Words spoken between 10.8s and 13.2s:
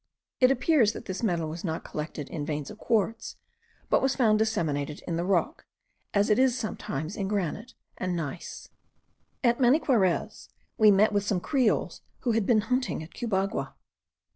met with some creoles, who had been hunting at